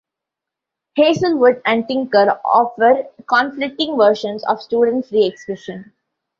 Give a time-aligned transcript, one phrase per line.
[0.95, 5.93] "Hazelwood" and "Tinker" offer conflicting versions of student free expression.